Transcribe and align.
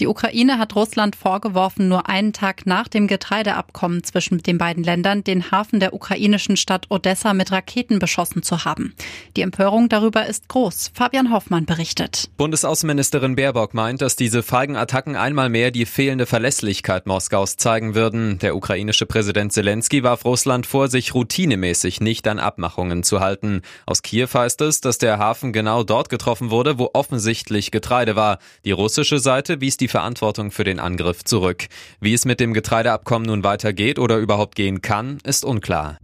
Die 0.00 0.08
Ukraine 0.08 0.58
hat 0.58 0.74
Russland 0.74 1.14
vorgeworfen, 1.14 1.86
nur 1.86 2.08
einen 2.08 2.32
Tag 2.32 2.66
nach 2.66 2.88
dem 2.88 3.06
Getreideabkommen 3.06 4.02
zwischen 4.02 4.38
den 4.38 4.58
beiden 4.58 4.82
Ländern 4.82 5.22
den 5.22 5.52
Hafen 5.52 5.78
der 5.78 5.94
ukrainischen 5.94 6.56
Stadt 6.56 6.86
Odessa 6.88 7.32
mit 7.32 7.52
Raketen 7.52 8.00
beschossen 8.00 8.42
zu 8.42 8.64
haben. 8.64 8.92
Die 9.36 9.42
Empörung 9.42 9.88
darüber 9.88 10.26
ist 10.26 10.48
groß. 10.48 10.90
Fabian 10.94 11.32
Hoffmann 11.32 11.64
berichtet. 11.64 12.28
Bundesaußenministerin 12.36 13.36
Baerbock 13.36 13.72
meint, 13.72 14.02
dass 14.02 14.16
diese 14.16 14.42
feigen 14.42 14.74
Attacken 14.74 15.14
einmal 15.14 15.48
mehr 15.48 15.70
die 15.70 15.86
fehlende 15.86 16.26
Verlässlichkeit 16.26 17.06
Moskaus 17.06 17.56
zeigen 17.56 17.94
würden. 17.94 18.40
Der 18.40 18.56
ukrainische 18.56 19.06
Präsident 19.06 19.52
Zelensky 19.52 20.02
warf 20.02 20.24
Russland 20.24 20.66
vor, 20.66 20.88
sich 20.88 21.14
routinemäßig 21.14 22.00
nicht 22.00 22.26
an 22.26 22.40
Abmachungen 22.40 23.04
zu 23.04 23.20
halten. 23.20 23.62
Aus 23.86 24.02
Kiew 24.02 24.28
heißt 24.34 24.60
es, 24.62 24.80
dass 24.80 24.98
der 24.98 25.18
Hafen 25.18 25.52
genau 25.52 25.84
dort 25.84 26.08
getroffen 26.08 26.50
wurde, 26.50 26.80
wo 26.80 26.90
offensichtlich 26.94 27.70
Getreide 27.70 28.16
war. 28.16 28.40
Die 28.64 28.72
russische 28.72 29.20
Seite 29.20 29.60
wies 29.60 29.76
die 29.76 29.83
die 29.84 29.88
Verantwortung 29.88 30.50
für 30.50 30.64
den 30.64 30.80
Angriff 30.80 31.24
zurück. 31.24 31.66
Wie 32.00 32.14
es 32.14 32.24
mit 32.24 32.40
dem 32.40 32.54
Getreideabkommen 32.54 33.26
nun 33.26 33.44
weitergeht 33.44 33.98
oder 33.98 34.16
überhaupt 34.16 34.54
gehen 34.54 34.80
kann, 34.80 35.18
ist 35.24 35.44
unklar. 35.44 35.98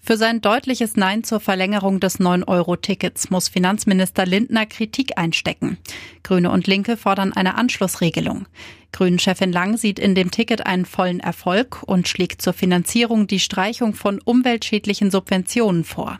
Für 0.00 0.18
sein 0.18 0.42
deutliches 0.42 0.96
Nein 0.96 1.24
zur 1.24 1.40
Verlängerung 1.40 1.98
des 1.98 2.20
9-Euro-Tickets 2.20 3.30
muss 3.30 3.48
Finanzminister 3.48 4.26
Lindner 4.26 4.66
Kritik 4.66 5.16
einstecken. 5.16 5.78
Grüne 6.22 6.50
und 6.50 6.66
Linke 6.66 6.98
fordern 6.98 7.32
eine 7.32 7.54
Anschlussregelung. 7.54 8.46
Grünen-Chefin 8.92 9.50
Lang 9.50 9.78
sieht 9.78 9.98
in 9.98 10.14
dem 10.14 10.30
Ticket 10.30 10.66
einen 10.66 10.84
vollen 10.84 11.20
Erfolg 11.20 11.82
und 11.86 12.06
schlägt 12.06 12.42
zur 12.42 12.52
Finanzierung 12.52 13.26
die 13.28 13.40
Streichung 13.40 13.94
von 13.94 14.20
umweltschädlichen 14.22 15.10
Subventionen 15.10 15.84
vor. 15.84 16.18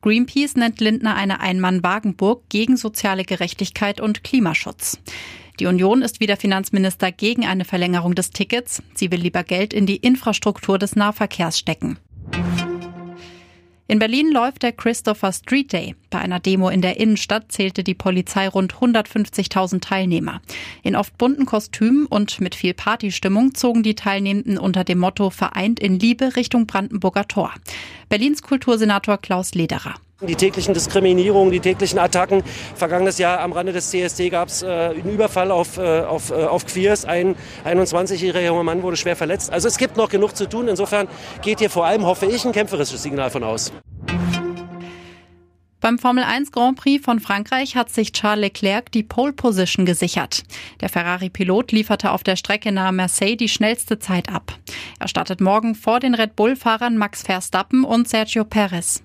Greenpeace 0.00 0.56
nennt 0.56 0.80
Lindner 0.80 1.16
eine 1.16 1.40
Ein-Mann-Wagenburg 1.40 2.48
gegen 2.48 2.76
soziale 2.76 3.24
Gerechtigkeit 3.24 4.00
und 4.00 4.22
Klimaschutz. 4.24 4.98
Die 5.60 5.66
Union 5.66 6.02
ist 6.02 6.20
wie 6.20 6.26
der 6.26 6.36
Finanzminister 6.36 7.10
gegen 7.10 7.44
eine 7.44 7.64
Verlängerung 7.64 8.14
des 8.14 8.30
Tickets. 8.30 8.82
Sie 8.94 9.10
will 9.10 9.20
lieber 9.20 9.42
Geld 9.42 9.72
in 9.72 9.86
die 9.86 9.96
Infrastruktur 9.96 10.78
des 10.78 10.94
Nahverkehrs 10.94 11.58
stecken. 11.58 11.98
In 13.90 13.98
Berlin 13.98 14.30
läuft 14.30 14.64
der 14.64 14.72
Christopher 14.72 15.32
Street 15.32 15.72
Day. 15.72 15.96
Bei 16.10 16.18
einer 16.18 16.40
Demo 16.40 16.68
in 16.68 16.82
der 16.82 17.00
Innenstadt 17.00 17.50
zählte 17.50 17.82
die 17.82 17.94
Polizei 17.94 18.46
rund 18.46 18.74
150.000 18.74 19.80
Teilnehmer. 19.80 20.42
In 20.82 20.94
oft 20.94 21.16
bunten 21.16 21.46
Kostümen 21.46 22.04
und 22.04 22.38
mit 22.38 22.54
viel 22.54 22.74
Partystimmung 22.74 23.54
zogen 23.54 23.82
die 23.82 23.94
Teilnehmenden 23.94 24.58
unter 24.58 24.84
dem 24.84 24.98
Motto 24.98 25.30
Vereint 25.30 25.80
in 25.80 25.98
Liebe 25.98 26.36
Richtung 26.36 26.66
Brandenburger 26.66 27.26
Tor. 27.28 27.54
Berlins 28.10 28.42
Kultursenator 28.42 29.16
Klaus 29.16 29.54
Lederer. 29.54 29.94
Die 30.20 30.34
täglichen 30.34 30.74
Diskriminierungen, 30.74 31.52
die 31.52 31.60
täglichen 31.60 32.00
Attacken. 32.00 32.42
Vergangenes 32.74 33.18
Jahr 33.18 33.38
am 33.38 33.52
Rande 33.52 33.72
des 33.72 33.90
CSD 33.90 34.30
gab 34.30 34.48
es 34.48 34.64
äh, 34.64 34.66
einen 34.66 35.08
Überfall 35.10 35.52
auf, 35.52 35.78
äh, 35.78 36.00
auf, 36.00 36.30
äh, 36.30 36.34
auf 36.34 36.66
Queers. 36.66 37.04
Ein 37.04 37.36
21-jähriger 37.64 38.46
junger 38.46 38.64
Mann 38.64 38.82
wurde 38.82 38.96
schwer 38.96 39.14
verletzt. 39.14 39.52
Also 39.52 39.68
es 39.68 39.78
gibt 39.78 39.96
noch 39.96 40.08
genug 40.08 40.34
zu 40.34 40.48
tun. 40.48 40.66
Insofern 40.66 41.06
geht 41.42 41.60
hier 41.60 41.70
vor 41.70 41.86
allem, 41.86 42.04
hoffe 42.04 42.26
ich, 42.26 42.44
ein 42.44 42.50
kämpferisches 42.50 43.00
Signal 43.00 43.30
von 43.30 43.44
aus. 43.44 43.72
Beim 45.80 46.00
Formel 46.00 46.24
1 46.24 46.50
Grand 46.50 46.76
Prix 46.76 47.04
von 47.04 47.20
Frankreich 47.20 47.76
hat 47.76 47.90
sich 47.90 48.10
Charles 48.10 48.40
Leclerc 48.40 48.90
die 48.90 49.04
Pole 49.04 49.32
Position 49.32 49.86
gesichert. 49.86 50.42
Der 50.80 50.88
Ferrari-Pilot 50.88 51.70
lieferte 51.70 52.10
auf 52.10 52.24
der 52.24 52.34
Strecke 52.34 52.72
nahe 52.72 52.90
Marseille 52.90 53.36
die 53.36 53.48
schnellste 53.48 54.00
Zeit 54.00 54.28
ab. 54.28 54.52
Er 54.98 55.06
startet 55.06 55.40
morgen 55.40 55.76
vor 55.76 56.00
den 56.00 56.16
Red 56.16 56.34
Bull-Fahrern 56.34 56.98
Max 56.98 57.22
Verstappen 57.22 57.84
und 57.84 58.08
Sergio 58.08 58.44
Perez. 58.44 59.04